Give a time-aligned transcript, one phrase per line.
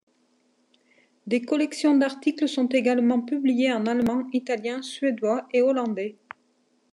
[1.27, 6.17] Des collections d'articles sont également publiées en allemand, italien, suédois et hollandais.